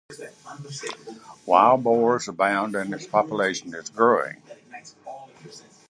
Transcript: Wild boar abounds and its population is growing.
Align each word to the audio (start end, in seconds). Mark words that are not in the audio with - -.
Wild 1.45 1.83
boar 1.83 2.19
abounds 2.27 2.73
and 2.75 2.91
its 2.91 3.05
population 3.05 3.75
is 3.75 3.91
growing. 3.91 4.41